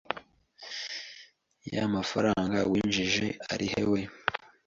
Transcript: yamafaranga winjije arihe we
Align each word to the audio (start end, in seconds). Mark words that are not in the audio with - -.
yamafaranga 1.75 2.57
winjije 2.71 3.27
arihe 3.53 3.81
we 3.91 4.01